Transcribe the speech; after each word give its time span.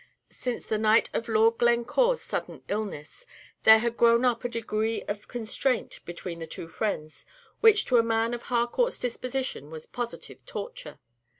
Since 0.31 0.65
the 0.65 0.79
night 0.79 1.11
of 1.13 1.29
Lord 1.29 1.59
Glencore's 1.59 2.21
sudden 2.23 2.63
illness, 2.67 3.27
there 3.65 3.77
had 3.77 3.97
grown 3.97 4.25
up 4.25 4.43
a 4.43 4.49
degree 4.49 5.03
of 5.03 5.27
constraint 5.27 5.99
between 6.05 6.39
the 6.39 6.47
two 6.47 6.67
friends 6.67 7.23
which 7.59 7.85
to 7.85 7.97
a 7.97 8.01
man 8.01 8.33
of 8.33 8.41
Harcourt's 8.49 8.97
disposition 8.97 9.69
was 9.69 9.85
positive 9.85 10.43
torture. 10.47 10.97